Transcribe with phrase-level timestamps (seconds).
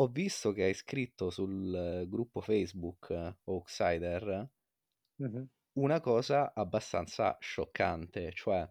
[0.00, 4.50] ho visto che hai scritto sul gruppo Facebook eh, Outsider
[5.18, 5.48] Mhm.
[5.78, 8.68] una cosa abbastanza scioccante, cioè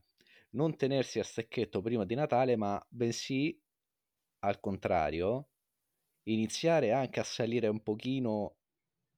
[0.51, 3.59] non tenersi a stecchetto prima di Natale, ma bensì
[4.39, 5.51] al contrario,
[6.23, 8.57] iniziare anche a salire un pochino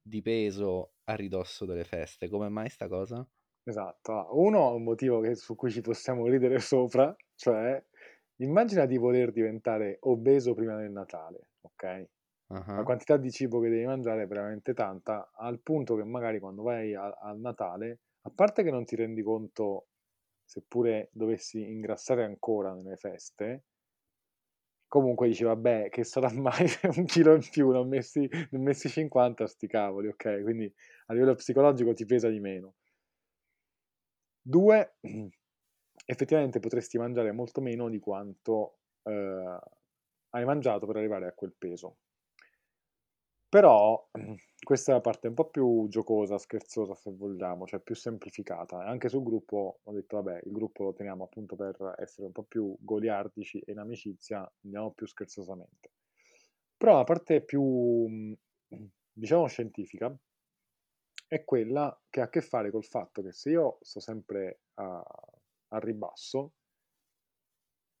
[0.02, 2.28] di peso a ridosso delle feste.
[2.28, 3.28] Come mai sta cosa?
[3.64, 4.12] Esatto.
[4.12, 7.82] Ah, Uno, un motivo che- su cui ci possiamo ridere sopra, cioè
[8.36, 12.08] immagina di voler diventare obeso prima del Natale, ok?
[12.74, 16.40] La Ah, quantità di cibo che devi mangiare è veramente tanta, al punto che magari
[16.40, 19.88] quando vai al Natale, a parte che non ti rendi conto,
[20.44, 23.64] seppure dovessi ingrassare ancora nelle feste,
[24.88, 28.58] comunque dici, vabbè, che sarà mai un chilo in più, ne ho messi, ne ho
[28.58, 30.42] messi 50 sti cavoli, ok?
[30.42, 30.72] Quindi
[31.06, 32.74] a livello psicologico ti pesa di meno.
[34.42, 34.96] Due,
[36.06, 39.58] effettivamente potresti mangiare molto meno di quanto eh,
[40.30, 41.98] hai mangiato per arrivare a quel peso.
[43.48, 44.08] Però
[44.62, 48.84] questa è la parte un po' più giocosa, scherzosa se vogliamo, cioè più semplificata.
[48.84, 52.44] Anche sul gruppo ho detto, vabbè, il gruppo lo teniamo appunto per essere un po'
[52.44, 55.90] più goliardici e in amicizia andiamo più scherzosamente.
[56.76, 58.36] Però la parte più,
[59.12, 60.16] diciamo, scientifica
[61.26, 65.00] è quella che ha a che fare col fatto che se io sto sempre a,
[65.68, 66.52] a ribasso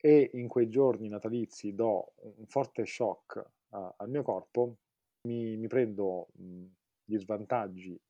[0.00, 4.76] e in quei giorni natalizi do un forte shock a- al mio corpo,
[5.22, 6.64] mi, mi prendo mh,
[7.04, 8.00] gli svantaggi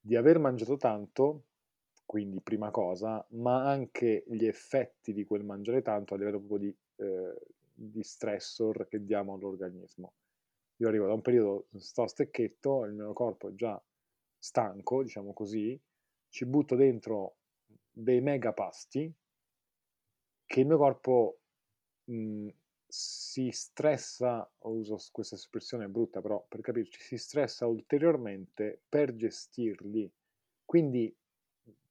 [0.00, 1.44] di aver mangiato tanto,
[2.04, 6.76] quindi prima cosa, ma anche gli effetti di quel mangiare tanto a livello proprio di,
[6.96, 7.38] eh,
[7.72, 10.14] di stressor che diamo all'organismo.
[10.78, 13.80] Io arrivo da un periodo, sto a stecchetto, il mio corpo è già
[14.38, 15.80] stanco, diciamo così,
[16.28, 17.36] ci butto dentro
[17.90, 19.12] dei mega pasti
[20.52, 21.38] che il mio corpo
[22.04, 22.48] mh,
[22.86, 30.12] si stressa, uso questa espressione brutta però per capirci, si stressa ulteriormente per gestirli.
[30.62, 31.14] Quindi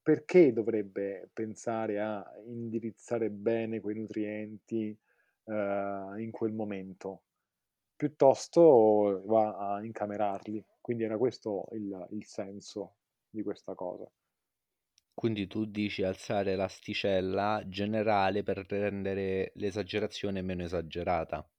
[0.04, 4.96] perché dovrebbe pensare a indirizzare bene quei nutrienti
[5.46, 7.24] eh, in quel momento?
[7.96, 10.64] Piuttosto va a incamerarli.
[10.80, 12.98] Quindi era questo il, il senso
[13.28, 14.08] di questa cosa.
[15.14, 21.50] Quindi tu dici alzare l'asticella generale per rendere l'esagerazione meno esagerata.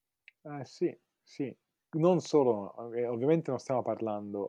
[0.44, 1.54] Eh sì, sì.
[1.94, 4.48] Non solo, eh, ovviamente non stiamo parlando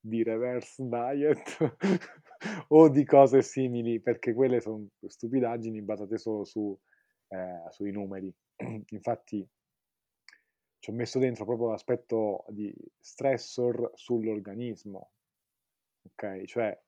[0.00, 1.76] di reverse diet
[2.68, 6.78] o di cose simili, perché quelle sono stupidaggini basate solo su,
[7.28, 8.34] eh, sui numeri.
[8.90, 9.46] Infatti
[10.80, 15.10] ci ho messo dentro proprio l'aspetto di stressor sull'organismo,
[16.04, 16.44] ok?
[16.44, 16.82] Cioè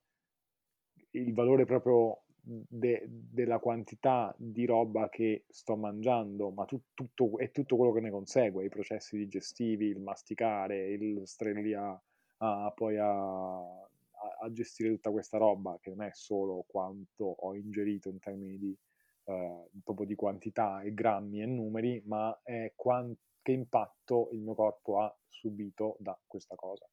[1.12, 7.50] il valore proprio de- della quantità di roba che sto mangiando, ma tu- tutto, è
[7.50, 12.00] tutto quello che ne consegue, i processi digestivi, il masticare, il stare lì a,
[12.38, 13.09] a- poi a,
[14.41, 18.77] a- gestire tutta questa roba, che non è solo quanto ho ingerito in termini di,
[19.25, 24.54] eh, proprio di quantità e grammi e numeri, ma è quan- che impatto il mio
[24.54, 26.88] corpo ha subito da questa cosa.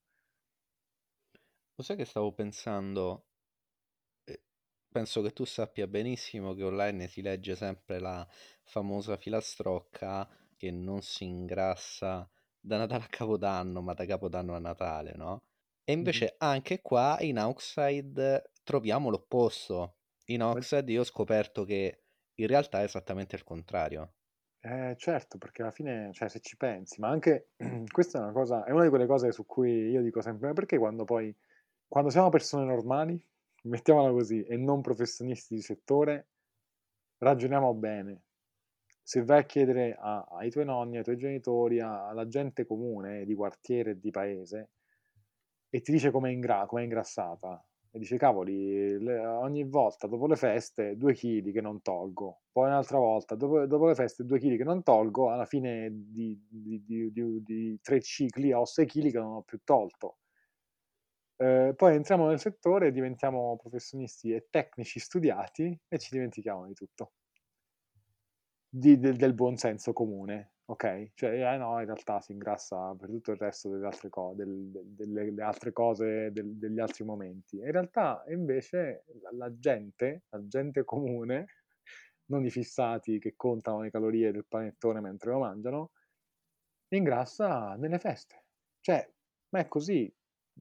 [1.76, 3.27] Lo sai che stavo pensando?
[4.98, 8.28] Penso che tu sappia benissimo che online si legge sempre la
[8.64, 12.28] famosa filastrocca che non si ingrassa
[12.60, 15.44] da Natale a Capodanno, ma da Capodanno a Natale, no?
[15.84, 19.98] E invece anche qua in Outside troviamo l'opposto.
[20.30, 24.14] In Outside io ho scoperto che in realtà è esattamente il contrario.
[24.62, 27.50] Eh, certo, perché alla fine, cioè, se ci pensi, ma anche
[27.92, 30.80] questa è una cosa, è una di quelle cose su cui io dico sempre, perché
[30.80, 31.32] quando poi,
[31.88, 33.24] quando siamo persone normali,
[33.68, 36.28] mettiamola così, e non professionisti di settore,
[37.20, 38.24] ragioniamo bene.
[39.04, 43.26] Se vai a chiedere a- ai tuoi nonni, ai tuoi genitori, a- alla gente comune
[43.26, 44.70] di quartiere e di paese,
[45.70, 50.36] e ti dice com'è, ingra- com'è ingrassata, e dice, cavoli, le- ogni volta dopo le
[50.36, 54.58] feste 2 kg che non tolgo, poi un'altra volta dopo, dopo le feste 2 kg
[54.58, 57.12] che non tolgo, alla fine di, di, di,
[57.44, 60.18] di, 3 cicli ho 6 kg che non ho più tolto.
[61.38, 67.14] Eh, poi entriamo nel settore, diventiamo professionisti e tecnici studiati e ci dimentichiamo di tutto
[68.70, 71.12] di- del, del buon senso comune, ok?
[71.14, 74.70] Cioè, eh, no, in realtà si ingrassa per tutto il resto delle altre, co- del-
[74.72, 77.58] del- delle, delle altre cose, del- degli altri momenti.
[77.58, 81.46] In realtà, invece, la gente, la gente comune,
[82.26, 85.92] non i fissati che contano le calorie del panettone mentre lo mangiano,
[86.90, 88.46] ingrassa nelle feste.
[88.82, 89.10] Cioè,
[89.50, 90.14] ma è così.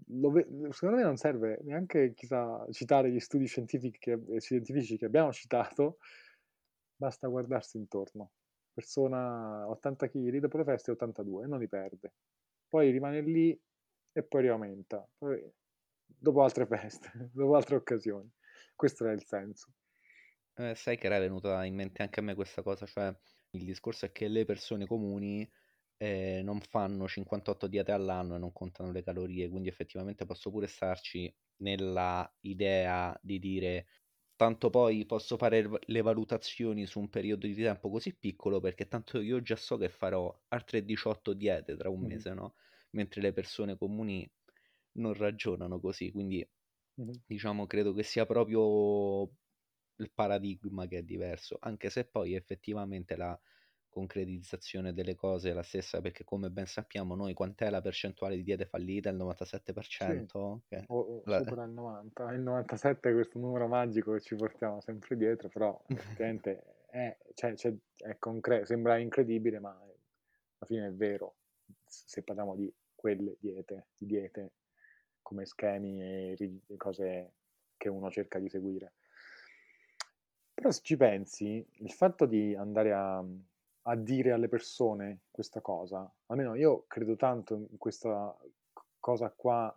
[0.06, 5.32] Ve- secondo me non serve neanche chissà, citare gli studi scientifici che, scientifici che abbiamo
[5.32, 5.98] citato,
[6.96, 8.32] basta guardarsi intorno.
[8.72, 12.12] Persona 80 kg, dopo le feste 82, non li perde.
[12.68, 13.58] poi rimane lì
[14.12, 15.42] e poi riaumenta, poi
[16.06, 18.30] dopo altre feste, dopo altre occasioni.
[18.74, 19.72] Questo era il senso.
[20.58, 23.14] Eh, sai che era venuta in mente anche a me questa cosa, cioè
[23.50, 25.48] il discorso è che le persone comuni
[25.98, 30.66] eh, non fanno 58 diete all'anno e non contano le calorie, quindi effettivamente posso pure
[30.66, 33.86] starci nella idea di dire
[34.36, 39.20] tanto poi posso fare le valutazioni su un periodo di tempo così piccolo perché tanto
[39.20, 42.06] io già so che farò altre 18 diete tra un Mhm.
[42.06, 42.54] mese, no?
[42.90, 44.30] Mentre le persone comuni
[44.98, 46.46] non ragionano così, quindi
[46.96, 47.20] Mhm.
[47.24, 49.22] diciamo credo che sia proprio
[49.98, 53.38] il paradigma che è diverso, anche se poi effettivamente la
[53.96, 58.42] concretizzazione delle cose è la stessa, perché come ben sappiamo noi quant'è la percentuale di
[58.42, 59.08] diete fallite?
[59.08, 60.60] Il 97%?
[60.60, 62.32] Sì, Che o, o la- supera il 90.
[62.32, 67.54] Il 97 è questo numero magico che ci portiamo sempre dietro, però effettivamente è, cioè,
[67.56, 71.36] cioè, è concreto, sembra incredibile, ma alla fine è vero,
[71.86, 74.52] se parliamo di quelle diete, di diete
[75.22, 77.32] come schemi e ri- e cose
[77.78, 78.92] che uno cerca di seguire.
[80.52, 83.22] Però se ci pensi, il fatto di andare a,
[83.88, 88.36] a dire alle persone questa cosa, almeno io credo tanto in questa
[88.98, 89.74] cosa qua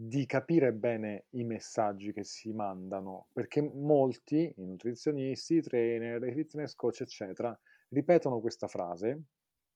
[0.00, 6.32] di capire bene i messaggi che si mandano, perché molti, i nutrizionisti, i trainer, i
[6.32, 7.58] fitness coach, eccetera,
[7.88, 9.22] ripetono questa frase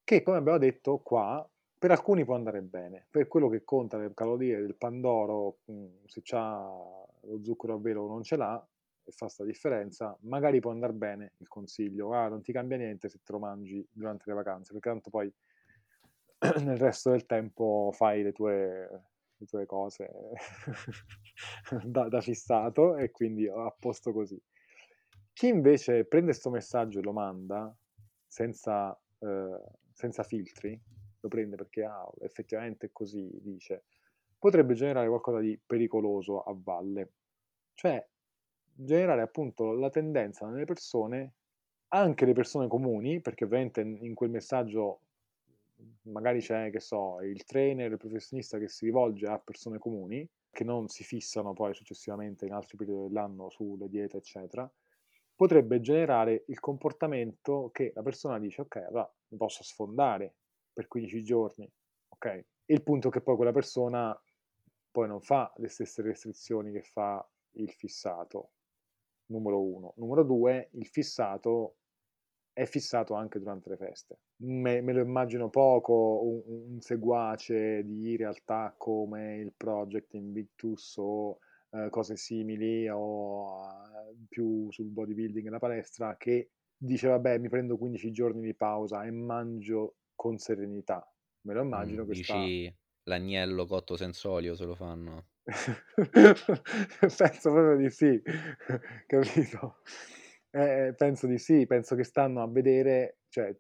[0.04, 4.12] che, come abbiamo detto qua, per alcuni può andare bene, per quello che conta le
[4.14, 6.60] calorie del pandoro, mh, se c'ha
[7.22, 8.64] lo zucchero a velo o non ce l'ha,
[9.04, 13.08] e fa sta differenza, magari può andare bene il consiglio, ah, non ti cambia niente
[13.08, 15.32] se te lo mangi durante le vacanze, perché tanto poi
[16.64, 18.88] nel resto del tempo fai le tue,
[19.36, 20.10] le tue cose
[21.84, 24.40] da, da fissato e quindi a posto così.
[25.32, 27.74] Chi invece prende questo messaggio e lo manda
[28.26, 29.60] senza, eh,
[29.92, 30.78] senza filtri,
[31.20, 33.84] lo prende perché ah, effettivamente è così, dice,
[34.38, 37.12] potrebbe generare qualcosa di pericoloso a valle.
[37.74, 38.06] Cioè,
[38.74, 41.34] generare appunto la tendenza nelle persone,
[41.88, 45.00] anche le persone comuni, perché ovviamente in quel messaggio
[46.02, 50.64] magari c'è, che so, il trainer, il professionista che si rivolge a persone comuni, che
[50.64, 54.70] non si fissano poi successivamente in altri periodi dell'anno sulle diete, eccetera,
[55.34, 60.34] potrebbe generare il comportamento che la persona dice, ok, allora mi posso sfondare
[60.72, 61.70] per 15 giorni,
[62.08, 62.44] ok?
[62.66, 64.18] Il punto è che poi quella persona
[64.90, 68.50] poi non fa le stesse restrizioni che fa il fissato,
[69.26, 69.94] numero uno.
[69.96, 71.76] Numero due, il fissato
[72.52, 74.18] è fissato anche durante le feste.
[74.42, 81.38] Me, me lo immagino poco un, un, seguace di realtà come il Project Invictus o
[81.70, 87.48] eh, cose simili o uh, più sul bodybuilding e la palestra che dice vabbè mi
[87.48, 91.06] prendo 15 giorni di pausa e mangio con serenità.
[91.46, 92.38] Me lo immagino mm, che sta...
[92.38, 95.28] dici l'agnello cotto senza olio se lo fanno?
[97.16, 98.20] penso proprio di sì,
[99.06, 99.78] capito?
[100.50, 103.54] Eh, penso di sì, penso che stanno a vedere, cioè,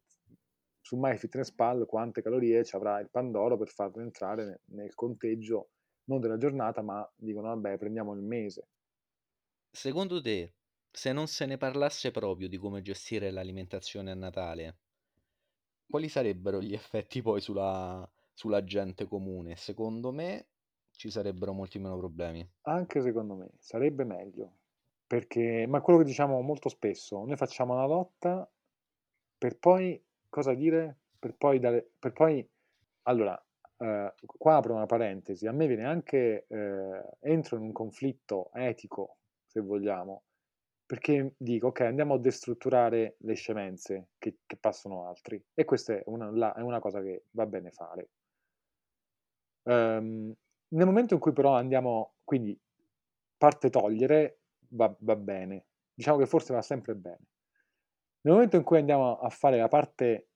[0.80, 5.70] su MyFitnessPal quante calorie ci avrà il Pandoro per farlo entrare nel, nel conteggio
[6.04, 8.68] non della giornata, ma dicono vabbè, prendiamo il mese.
[9.70, 10.54] Secondo te,
[10.90, 14.78] se non se ne parlasse proprio di come gestire l'alimentazione a Natale,
[15.88, 19.56] quali sarebbero gli effetti poi sulla, sulla gente comune?
[19.56, 20.48] Secondo me
[20.92, 22.48] ci sarebbero molti meno problemi.
[22.62, 24.52] Anche secondo me sarebbe meglio,
[25.06, 28.48] perché, ma quello che diciamo molto spesso, noi facciamo una lotta
[29.36, 30.98] per poi, cosa dire?
[31.18, 32.48] Per poi dare, per poi,
[33.02, 33.40] allora,
[33.78, 39.18] eh, qua apro una parentesi, a me viene anche, eh, entro in un conflitto etico,
[39.46, 40.24] se vogliamo,
[40.86, 46.02] perché dico, ok, andiamo a destrutturare le scemenze che, che passano altri, e questa è
[46.06, 48.10] una, la, è una cosa che va bene fare.
[49.64, 50.34] Um,
[50.72, 52.58] nel momento in cui però andiamo, quindi
[53.36, 57.26] parte togliere, va, va bene, diciamo che forse va sempre bene.
[58.22, 60.28] Nel momento in cui andiamo a fare la parte,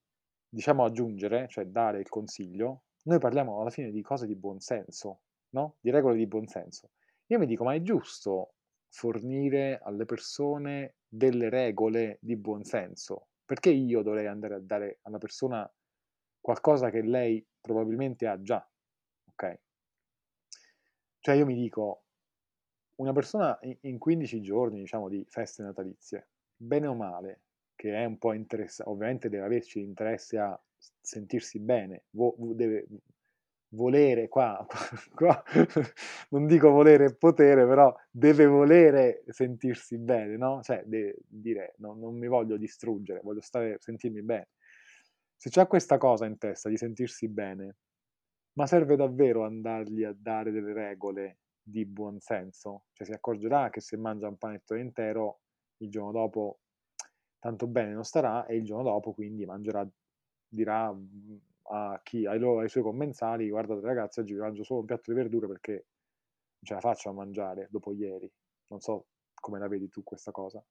[0.48, 5.76] diciamo aggiungere, cioè dare il consiglio, noi parliamo alla fine di cose di buonsenso, no?
[5.80, 6.90] Di regole di buonsenso.
[7.26, 8.54] Io mi dico, ma è giusto
[8.88, 13.28] fornire alle persone delle regole di buonsenso?
[13.44, 15.72] Perché io dovrei andare a dare alla persona
[16.40, 18.68] qualcosa che lei probabilmente ha già?
[19.30, 19.60] Ok?
[21.26, 22.04] Cioè io mi dico,
[23.00, 27.40] una persona in 15 giorni, diciamo, di feste natalizie, bene o male,
[27.74, 30.56] che è un po' interessato, ovviamente deve averci interesse a
[31.00, 32.86] sentirsi bene, vo- deve
[33.70, 34.64] volere, qua,
[35.16, 35.42] qua,
[36.30, 40.62] non dico volere potere, però deve volere sentirsi bene, no?
[40.62, 44.50] Cioè, deve dire, no, non mi voglio distruggere, voglio stare, sentirmi bene.
[45.34, 47.78] Se c'è questa cosa in testa di sentirsi bene,
[48.56, 52.86] Ma serve davvero andargli a dare delle regole di buon senso?
[52.92, 55.40] Cioè si accorgerà che se mangia un panettone intero
[55.78, 56.60] il giorno dopo
[57.38, 59.86] tanto bene non starà e il giorno dopo quindi mangerà
[60.48, 64.80] dirà, mhmm, a chi ai lo ai suoi commensali: "Guardate ragazzi oggi vi mangio solo
[64.80, 65.84] un piatto di verdure perché non
[66.62, 68.30] ce la faccio a mangiare dopo ieri."
[68.68, 70.64] Non so come la vedi tu questa cosa.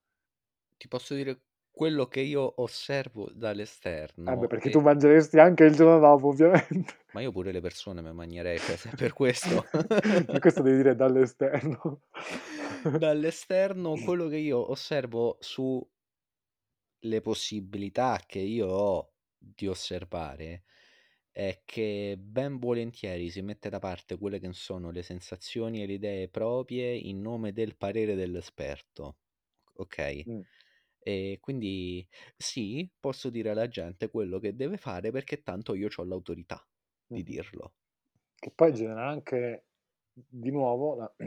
[0.80, 1.40] Ti posso dire
[1.76, 6.94] quello che io osservo dall'esterno perché tu e mangeresti anche il giorno dopo ovviamente.
[7.12, 9.64] Ma io pure le persone me magnerei, cioè per questo.
[10.26, 12.02] Per questo devi dire dall'esterno.
[12.98, 15.86] Dall'esterno quello che io osservo su
[17.00, 20.64] le possibilità che io ho di osservare
[21.30, 25.92] è che ben volentieri si mette da parte quelle che sono le sensazioni e le
[25.94, 29.18] idee proprie in nome del parere dell'esperto,
[29.74, 30.26] okay?
[30.26, 30.42] Mh.
[31.08, 32.04] E quindi
[32.36, 36.66] sì, posso dire alla gente quello che deve fare perché tanto io c'ho l'autorità
[37.06, 37.74] di dirlo.
[38.34, 39.66] Che poi genera anche
[40.12, 41.14] di nuovo la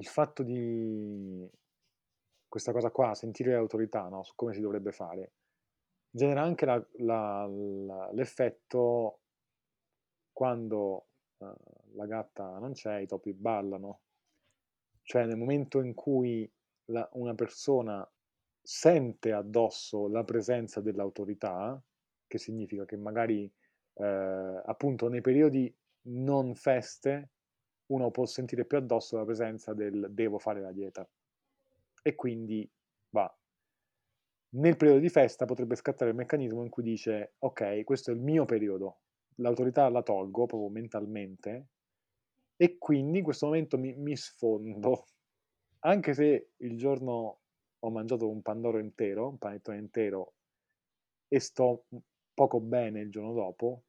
[0.00, 1.46] il fatto di
[2.48, 5.32] questa cosa qua, sentire l'autorità, no, su come si dovrebbe fare,
[6.10, 9.18] genera anche la la l'effetto
[10.32, 11.54] quando, uhm,
[11.94, 14.00] la gatta non c'è, i topi ballano.
[15.02, 16.50] Cioè nel momento in cui
[17.12, 18.08] una persona
[18.70, 21.82] sente addosso la presenza dell'autorità,
[22.26, 23.50] che significa che magari,
[23.94, 25.74] ehm, appunto nei periodi
[26.08, 27.30] non feste,
[27.86, 31.08] uno può sentire più addosso la presenza del: "Devo fare la dieta."
[32.02, 32.70] E quindi
[33.10, 33.34] va.
[34.50, 38.20] Nel periodo di festa potrebbe scattare il meccanismo in cui dice: "Okay, questo è il
[38.20, 39.00] mio periodo,
[39.36, 41.68] l'autorità la tolgo proprio mentalmente
[42.56, 45.04] e quindi in questo momento mi mi sfondo."
[45.80, 47.42] Anche se il giorno
[47.80, 50.34] ho mangiato un pandoro intero, un panettone intero
[51.28, 51.84] e sto,
[52.34, 53.82] poco bene il giorno dopo,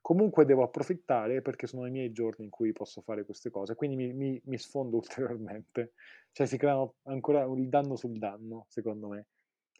[0.00, 3.96] comunque devo approfittare perché sono i miei giorni in cui posso fare queste cose, quindi
[3.96, 5.94] mi mi mi sfondo ulteriormente.
[6.32, 9.26] Cioè si creano ancora il danno sul danno, secondo me.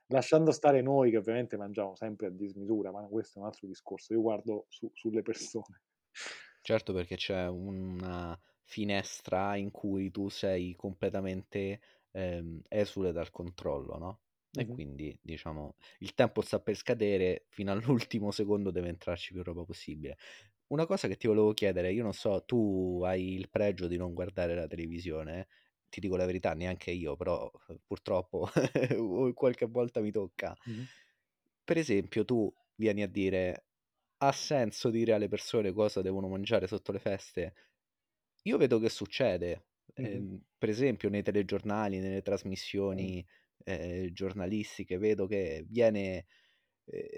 [0.09, 4.15] Lasciando stare noi che ovviamente mangiamo sempre a dismisura, ma questo è un altro discorso.
[4.15, 5.83] Io guardo su sulle persone.
[6.63, 11.81] Certo, perché c'è una finestra in cui tu sei completamente,
[12.17, 14.21] ehm, esule dal controllo, no,
[14.55, 14.71] e Mh-mh.
[14.71, 20.17] quindi diciamo il tempo sta per scadere, fino all'ultimo secondo deve entrarci più roba possibile.
[20.69, 24.15] Una cosa che ti volevo chiedere, io non so, tu hai il pregio di non
[24.15, 25.49] guardare la televisione,
[25.89, 28.49] ti dico la verità, neanche io, però, uhm, purtroppo
[29.35, 30.57] qualche volta mi tocca.
[30.67, 30.87] Mh-mh.
[31.65, 33.67] Per esempio, tu vieni a dire:
[34.19, 37.55] "Ha senso dire alle persone cosa devono mangiare sotto le feste?"
[38.45, 39.67] Io vedo che succede,
[39.99, 40.27] Mh-mh.
[40.27, 43.25] ehm, per esempio nei telegiornali, nelle trasmissioni,
[43.65, 46.27] ehm, giornalistiche, vedo che viene,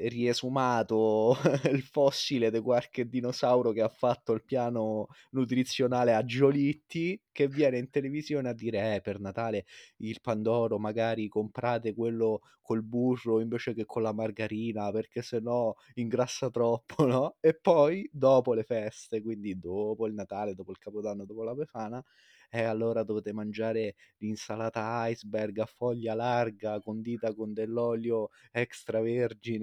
[0.08, 1.36] riesumato
[1.72, 7.78] il fossile de qualche dinosauro che ha fatto il piano nutrizionale a Giolitti, che viene
[7.78, 9.66] in televisione a dire: "Eh, per Natale
[9.98, 15.74] il pandoro magari comprate quello col burro invece che con la margarina, perché se no
[15.94, 21.24] ingrassa troppo", no, e poi dopo le feste, quindi dopo il Natale, dopo il Capodanno,
[21.24, 22.02] dopo la Befana:
[22.50, 29.57] "Eh, allora dovete mangiare l'insalata iceberg a foglia larga, condita con dell'olio extravergine."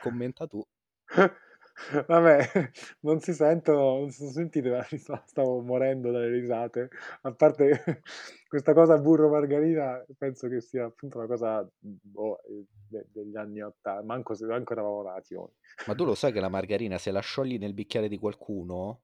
[0.00, 0.64] Commenta tu.
[2.06, 2.40] Vabbè,
[3.00, 4.84] non si sentono non si son sentite
[5.26, 6.88] stavo morendo dalle risate.
[7.22, 8.02] A parte
[8.48, 12.40] questa cosa burro margarina, penso che sia appunto una cosa, boh,
[12.88, 15.50] de degli anni otta manco se manco eravamo nati noi.
[15.86, 19.02] Ma tu lo sai che la margarina se la sciogli nel bicchiere di qualcuno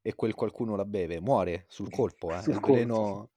[0.00, 2.72] e quel qualcuno la beve, muore sul colpo, eh, Sul colpo.
[2.72, 3.30] veleno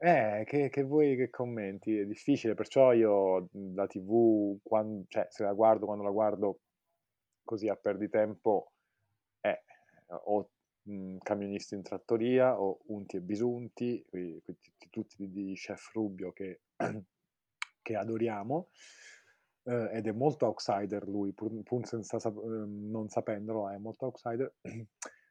[0.00, 0.40] eh.
[0.40, 1.98] Eh, che che vuoi che commenti?
[1.98, 6.60] È difficile, perciò io, mhmm, la TV quan cioè se la guardo, quando la guardo
[7.44, 8.72] così a perditempo
[9.40, 9.58] è
[10.26, 10.50] o,
[10.84, 16.32] mhmm, Camionisti in trattoria o Unti e Bisunti, qui qui t tutti di Chef Rubbio
[16.32, 16.62] che
[17.82, 18.68] che adoriamo,
[19.64, 24.06] uhm, ed è molto outsider lui, pur pur senza sap uhm, non sapendolo è molto
[24.06, 24.54] outsider.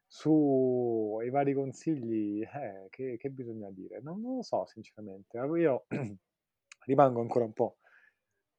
[0.07, 3.99] Su i vari consigli, eh, che che bisogna dire?
[4.01, 5.37] Non non lo so sinceramente.
[5.37, 5.85] Io
[6.85, 7.77] rimango ancora un po'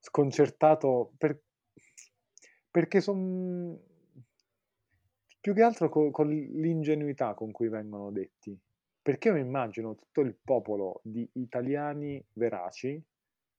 [0.01, 1.41] sconcertato per
[2.71, 3.79] perché son
[5.41, 8.59] più che altro co con l'ingenuità con cui vengono detti.
[9.03, 13.01] Perché io mi immagino tutto il popolo di italiani veraci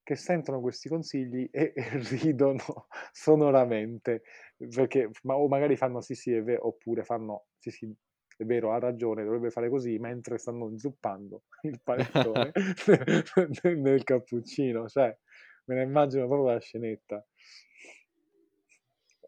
[0.03, 2.60] che sentono questi consigli e e ridono
[3.12, 4.24] sonoramente,
[4.58, 7.95] perché ma o magari fanno: "Sì, sì, è ve" oppure fanno: "Sì, sì,
[8.37, 12.51] è vero, ha ragione, dovrebbe fare così", mentre stanno inzuppando il panettone
[12.87, 15.17] ne nel cappuccino, cioè
[15.65, 17.25] me la immagino proprio la scenetta.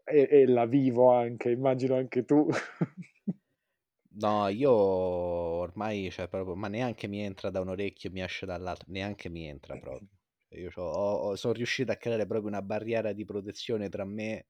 [0.04, 2.48] E e la vivo anche, immagino anche tu.
[4.12, 8.86] No, io ormai, cioè proprio ma neanche mi entra da un orecchio mi esce dall'altro,
[8.92, 10.06] neanche mi entra proprio.
[10.52, 10.82] Io ho
[11.30, 14.46] ho son riuscito a creare proprio una barriera di protezione tra me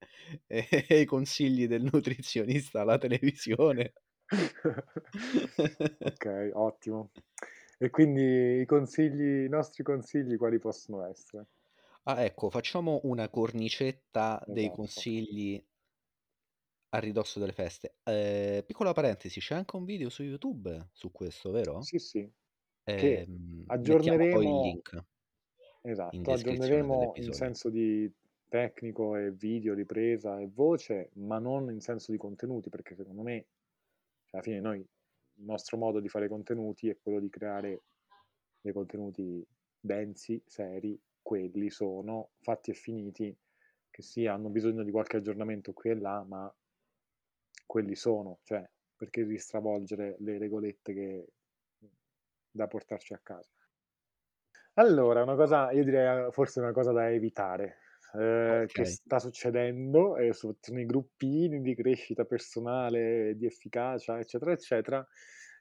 [0.46, 3.92] e e i consigli del nutrizionista alla televisione.
[6.02, 7.10] Okay, ottimo.
[7.78, 11.46] E quindi i consigli i nostri consigli quali possono essere?
[12.04, 14.70] Ah, ecco, facciamo una cornicetta dei Esatto.
[14.70, 15.62] consigli
[16.90, 17.98] a ridosso delle feste.
[18.04, 21.88] Ehm, piccola parentesi, c'è anche un video su YouTube su questo, vero?
[21.88, 22.30] Sì, sì,
[22.94, 25.04] che Ehm, mettiamo poi il aggiorneremo link in
[25.82, 28.10] esatto, aggiorneremo in senso di
[28.48, 33.46] tecnico e video, ripresa e voce, ma non in senso di contenuti, perché secondo me,
[34.24, 37.82] cioè alla fine noi il nostro modo di fare contenuti è quello di creare
[38.60, 39.46] dei contenuti
[39.78, 43.34] densi, seri, quelli sono, fatti e finiti,
[43.90, 46.52] che sì, hanno bisogno di qualche aggiornamento qui e là, ma
[47.66, 51.26] quelli sono, cioè perché devi stravolgere le regolette che
[52.50, 53.48] da portarci a casa.
[54.76, 57.78] Allora, una cosa io direi a forse una cosa da evitare,
[58.14, 65.06] ehm, che sta succedendo, e soprattutto nei gruppini di crescita personale, di efficacia, eccetera, eccetera,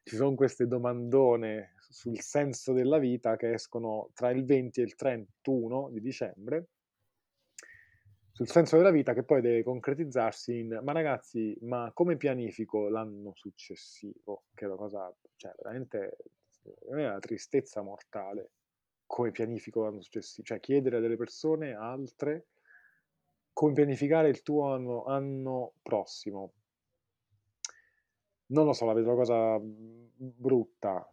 [0.04, 4.96] ci son queste domandone sul senso della vita che escono tra il 20 e il
[4.96, 6.68] 31 di dicembre
[8.32, 13.32] sul senso della vita che poi deve concretizzarsi in: "Ma ragazzi, ma come pianifico l'anno
[13.36, 16.18] successivo?" Che è una cosa cioè veramente
[16.90, 18.52] me è una tristezza mortale.
[19.12, 22.46] Come pianifico l'anno successi cioè chiedere a delle persone altre
[23.52, 26.54] come pianificare il tuo anno anno prossimo.
[28.52, 31.12] Non lo so, la vedo una cosa, mhmm, brutta,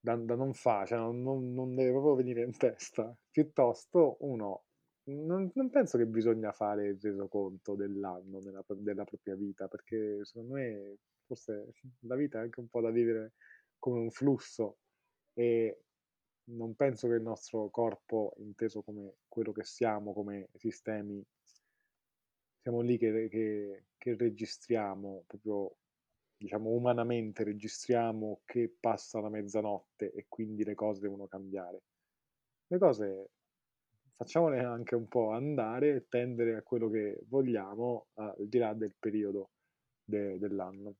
[0.00, 3.12] da da non fa, cioè non non deve proprio venire in testa.
[3.28, 4.62] Piuttosto uno
[5.08, 10.24] non non penso che bisogna fare il resoconto dell'anno nella pro della propria vita, perché
[10.24, 13.32] secondo me forse la vita è anche un po' da vivere
[13.78, 14.78] come un flusso
[15.34, 15.82] e
[16.50, 21.24] non penso che il nostro corpo, inteso come quello che siamo, come sistemi
[22.62, 25.76] siamo lì che che che registriamo proprio,
[26.36, 31.82] diciamo umanamente registriamo che passa la mezzanotte e quindi le cose devono cambiare.
[32.68, 33.30] Le cose
[34.16, 38.94] facciamole anche un po' andare e tendere a quello che vogliamo, al di là del
[38.98, 39.50] periodo
[40.04, 40.94] de dell'anno.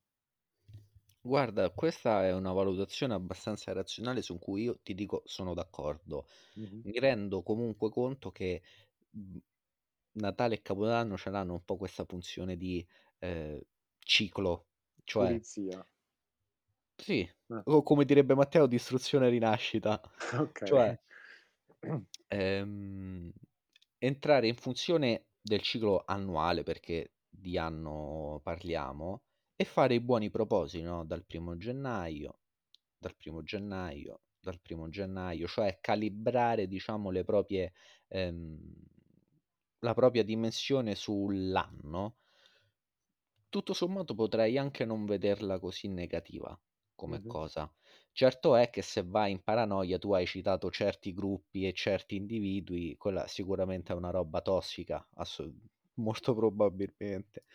[1.21, 6.27] Guarda, questa è una valutazione abbastanza razionale su cui io ti dico sono d'accordo.
[6.55, 6.83] Mh-mh.
[6.83, 8.61] Mi rendo comunque conto che,
[9.11, 9.37] mhmm,
[10.13, 12.85] Natale e Capodanno ce l'hanno un po' questa funzione di,
[13.19, 13.61] ehm,
[13.99, 14.67] ciclo,
[15.03, 15.85] cioè Pulizia.
[16.95, 17.63] sì, Eh.
[17.63, 20.01] o come direbbe Matteo distruzione e rinascita.
[20.61, 20.99] Cioè Okay.
[22.27, 23.31] ehm,
[23.97, 29.23] entrare in funzione del ciclo annuale, perché di anno parliamo,
[29.61, 32.39] e fare i buoni propositi, no, dal primo gennaio
[32.97, 37.73] dal primo gennaio dal primo gennaio, cioè calibrare diciamo le proprie
[38.07, 38.73] ehm,
[39.79, 42.15] la propria dimensione sull'anno
[43.49, 46.59] tutto sommato potrei anche non vederla così negativa
[46.95, 47.25] come Mh-mh.
[47.25, 47.73] cosa.
[48.11, 52.95] Certo è che se vai in paranoia, tu hai citato certi gruppi e certi individui,
[52.97, 55.51] quella sicuramente è una roba tossica, asso
[55.95, 57.45] molto probabilmente.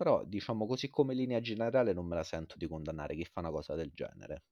[0.00, 3.50] Però, diciamo così come linea generale non me la sento di condannare chi fa una
[3.50, 4.44] cosa del genere.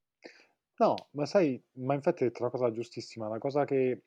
[0.76, 4.02] No, ma sai ma infatti hai detto una cosa giustissima, una cosa che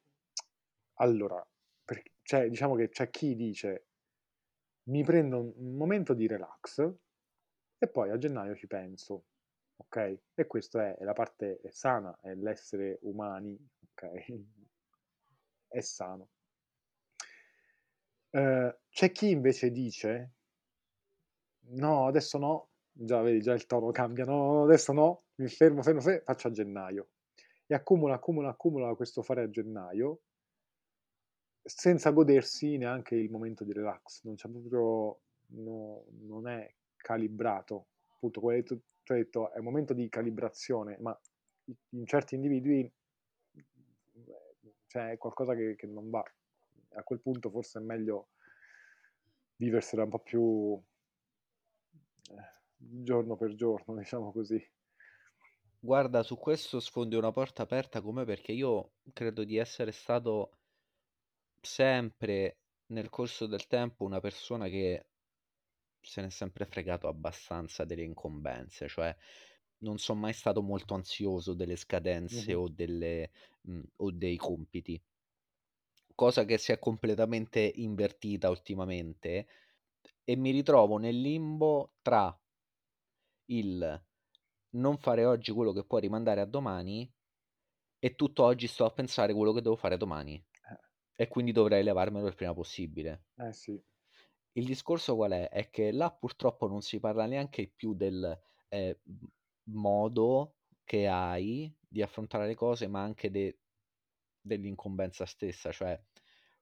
[1.00, 1.44] allora,
[1.84, 3.88] perch cioè diciamo che c'è chi dice:
[4.90, 6.80] "Mi prendo un momento di relax
[7.80, 9.26] e poi a gennaio ci penso."
[9.78, 10.20] Okay?
[10.36, 13.58] E questo è la parte sana, è l'essere umani,
[13.92, 14.24] okay,
[15.68, 16.30] è sano.
[18.34, 20.34] Ehm, c'è chi invece dice:
[21.72, 26.02] "No, adesso no." Già vedi, già il tono cambia: "No, adesso no, mi fermo, fermo,
[26.02, 27.10] fe faccio a gennaio."
[27.68, 30.22] E accumula, accumula, accumula questo fare a gennaio
[31.66, 34.24] senza godersi neanche il momento di relax.
[34.24, 35.20] Non c'è proprio
[35.54, 37.88] no non è calibrato.
[38.16, 38.82] Appunto, come hai detto
[39.14, 41.18] hai detto: "È un momento di calibrazione", ma
[41.90, 42.92] in certi individui ehm,
[44.88, 46.24] cioè è qualcosa che che non va.
[46.94, 48.28] A quel punto forse è meglio
[49.60, 50.82] viversela un po' più
[52.78, 54.62] giorno per giorno, diciamo così.
[55.80, 60.58] Guarda, su questo sfondi una porta aperta con me perché io credo di essere stato
[61.60, 65.08] sempre, nel corso del tempo, una persona che
[66.02, 69.16] se n'è sempre fregato abbastanza delle incombenze, cioè
[69.80, 72.56] non son mai stato molto ansioso delle scadenze Mh-mh.
[72.56, 73.32] o delle
[73.64, 75.02] mhmm, o dei compiti.
[76.16, 79.46] Cosa che si è completamente invertita ultimamente
[80.24, 82.36] e mi ritrovo nel limbo tra
[83.52, 84.06] il
[84.72, 87.12] non fare oggi quello che può rimandare a domani
[88.00, 90.78] e tutto oggi sto a pensare quello che devo fare domani Eh,
[91.16, 93.26] e quindi dovrei levarmelo il prima possibile.
[93.38, 93.84] eh sì.
[94.54, 95.50] Il discorso qual è?
[95.50, 98.38] È che là purtroppo non si parla neanche più del
[98.70, 99.00] eh,
[99.70, 103.60] modo che hai di affrontare le cose, ma anche de-
[104.42, 106.02] dell'incombenza stessa, cioè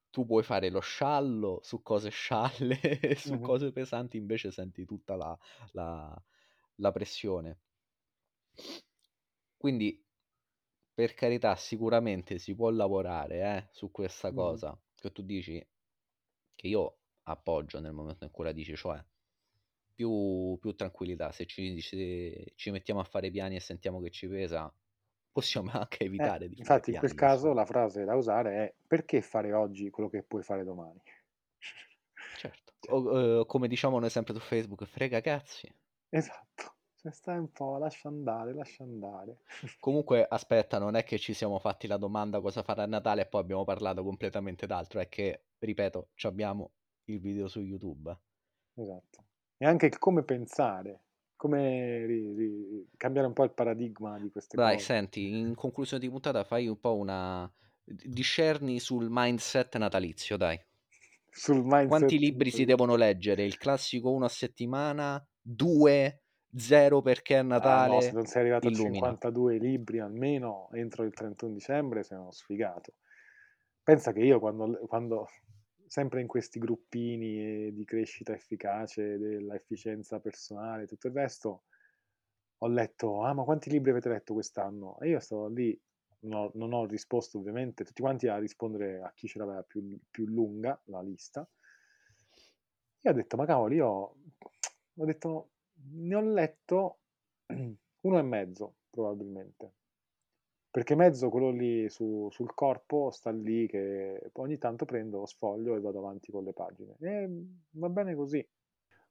[0.10, 3.40] tu puoi fare lo sciallo su cose scialle e su Mhm.
[3.40, 5.38] cose pesanti invece senti tutta la,
[5.72, 6.24] la-
[6.76, 7.60] la pressione.
[9.58, 10.04] Quindi,
[10.94, 14.62] per carità, sicuramente si può lavorare eh, su questa Mhm.
[14.72, 15.66] cosa che tu dici,
[16.56, 19.04] che io appoggio nel momento in cui la dici, cioè
[19.94, 24.28] più, più tranquillità, se ci, se ci mettiamo a fare piani e sentiamo che ci
[24.28, 24.74] pesa,
[25.40, 28.56] possiamo anche Eh, evitare di fare infatti in quel piani, caso la frase da usare
[28.56, 31.02] è perché fare oggi quello che puoi fare domani?
[32.34, 35.72] Certo, Cioè, o, eh, come diciamo noi sempre su Facebook, frega cazzi.
[36.10, 39.42] esatto, cioè stai un po', lascia andare, lascia andare.
[39.80, 43.26] Comunque, aspetta, non è che ci siamo fatti la domanda cosa fare a Natale e
[43.28, 46.72] poi abbiamo parlato completamente d'altro, è che, ripeto, ci abbiamo
[47.06, 48.18] il video su YouTube.
[48.74, 49.26] Esatto.
[49.58, 51.04] E anche il come pensare,
[51.40, 54.86] come ri- ri- cambiare un po' il paradigma di queste Dai, cose.
[54.86, 57.52] senti, in conclusione di puntata fai un po' una...
[57.84, 60.60] discerni sul mindset natalizio, dai.
[61.32, 63.44] Sul mindset Quanti libri si devono leggere?
[63.44, 65.26] Il classico uno a settimana?
[65.42, 66.24] Due?
[66.56, 68.16] Zero perché è Ah no, se Natale?
[68.16, 68.72] non sei arrivato a Illumina.
[68.72, 72.94] 52 libri almeno entro il 31 dicembre sei uno sfigato.
[73.84, 75.28] Pensa che io quando, quando
[75.90, 81.64] sempre in questi gruppini eh, di crescita efficace, dell'efficienza personale e tutto il resto,
[82.60, 85.00] ho letto, ah ma quanti libri avete letto quest'anno?
[85.00, 85.78] E io stavo lì,
[86.20, 90.00] non ho, non ho risposto ovviamente, tutti quanti a rispondere a chi ce l'aveva più,
[90.12, 91.48] più lunga la lista.
[93.02, 95.50] Io ho detto, ma cavolo, io ho detto,
[95.94, 97.00] ne ho letto
[98.02, 99.74] uno e mezzo, probabilmente.
[100.80, 105.82] Perché mezzo quello lì su- sul corpo sta lì che ogni tanto prendo, sfoglio e
[105.82, 106.96] vado avanti con le pagine.
[107.02, 107.30] E
[107.72, 108.48] va bene così.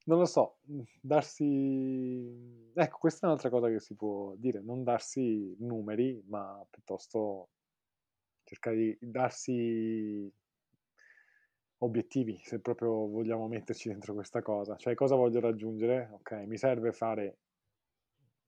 [0.05, 0.61] Non lo so,
[0.99, 2.73] darsi...
[2.73, 7.51] Ecco, questa è un'altra cosa che si può dire, non darsi numeri, ma piuttosto
[8.45, 10.33] cercare di darsi
[11.81, 14.75] obiettivi, se proprio vogliamo metterci dentro questa cosa.
[14.77, 16.09] Cioè, cosa voglio raggiungere?
[16.13, 17.37] Ok, mi serve fare,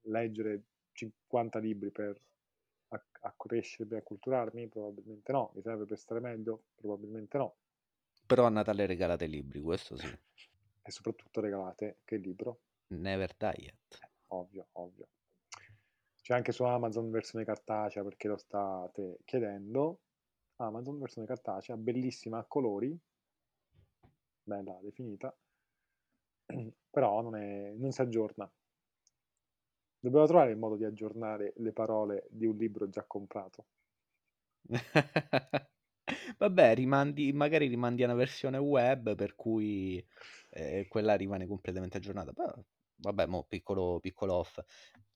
[0.04, 2.18] leggere 50 libri per
[2.90, 4.68] acc- accrescermi, acculturarmi?
[4.68, 5.50] Probabilmente no.
[5.54, 6.64] Mi serve per stare meglio?
[6.74, 7.56] Probabilmente no.
[8.26, 10.06] Però a Natale regalate libri, questo sì.
[10.82, 12.60] E soprattutto regalate che libro?
[12.88, 13.98] Never die yet.
[14.00, 15.08] Eh, ovvio, ovvio.
[16.22, 20.00] C'è anche su Amazon versione cartacea perché lo state chiedendo.
[20.56, 22.98] Amazon versione cartacea, bellissima a colori,
[24.42, 25.34] bella definita,
[26.90, 28.50] però non, è, non si aggiorna.
[30.00, 33.66] Dobbiamo trovare il modo di aggiornare le parole di un libro già comprato.
[36.38, 40.04] Vabbè, rimandi, magari rimandi a una versione web per cui
[40.50, 42.32] eh, quella rimane completamente aggiornata.
[42.32, 42.52] Però,
[42.96, 44.58] vabbè, mo, piccolo, piccolo off.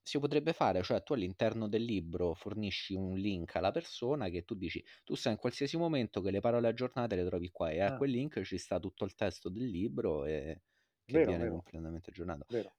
[0.02, 4.54] Si potrebbe fare, cioè tu all'interno del libro fornisci un link alla persona che tu
[4.54, 7.90] dici, tu sai in qualsiasi momento che le parole aggiornate le trovi qua e a
[7.90, 10.60] Ah, quel link ci sta tutto il testo del libro e
[11.06, 12.46] che vero, viene vero, completamente aggiornato.
[12.48, 12.74] vero.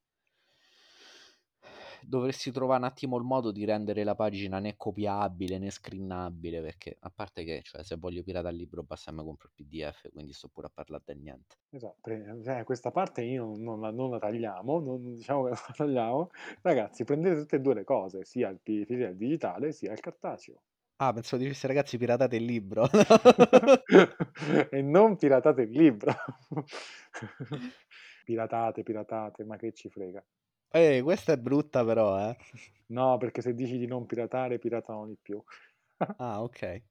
[2.02, 6.98] Dovresti trovare un attimo il modo di rendere la pagina né copiabile né scrinnabile, perché
[7.00, 10.34] a parte che, cioè, se voglio piratare il libro basta mi compro il PDF, quindi
[10.34, 11.58] sto pure a parlare del niente.
[11.70, 12.12] Esatto,
[12.44, 16.30] cioè, questa parte io non, la, non la tagliamo, non, diciamo che non la tagliamo.
[16.62, 20.62] Ragazzi, prendete tutte e due le cose, sia il, sia il digitale sia il cartaceo.
[20.98, 22.88] Ah, pensavo dicessi ragazzi piratate il libro.
[24.72, 26.14] e non piratate il libro.
[28.24, 30.24] piratate, piratate, ma che ci frega.
[30.72, 32.38] Ehi, questa è brutta però, eh.
[32.88, 35.42] No, perché se dici di non piratare, piratano di più.
[36.18, 36.84] Ah, ok.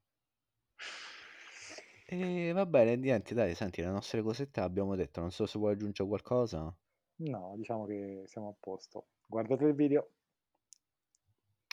[2.06, 5.72] E va bene, niente, dai, senti, le nostre cosette abbiamo detto, non so se vuoi
[5.72, 6.74] aggiungere qualcosa.
[7.16, 9.06] No, diciamo che siamo a posto.
[9.26, 10.10] Guardate il video.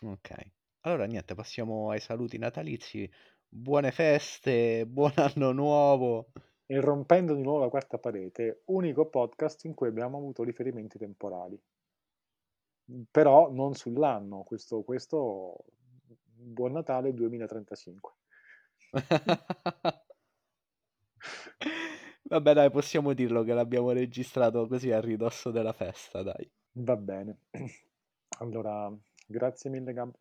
[0.04, 0.36] Ok.
[0.82, 3.10] Allora, niente, passiamo ai saluti natalizi.
[3.48, 6.32] Buone feste, buon anno nuovo.
[6.66, 11.62] E rompendo di nuovo la quarta parete, unico podcast in cui abbiamo avuto riferimenti temporali.
[13.10, 15.66] Però non sull'anno, questo, questo
[16.42, 18.14] Buon Natale 2035.
[22.24, 26.50] Vabbè, dai, possiamo dirlo che l'abbiamo registrato così a ridosso della festa, dai.
[26.74, 27.40] Va bene.
[28.40, 28.92] Allora,
[29.28, 30.14] grazie mille Gab.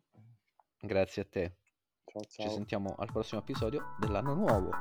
[0.79, 1.55] Grazie a te.
[2.05, 2.49] Ciao Ci ciao.
[2.49, 4.71] sentiamo al prossimo episodio dell'anno nuovo.